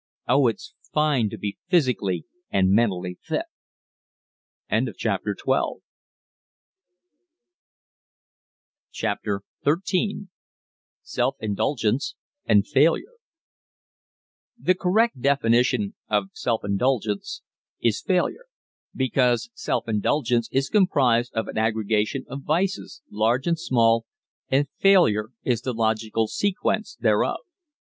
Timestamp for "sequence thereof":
26.27-27.41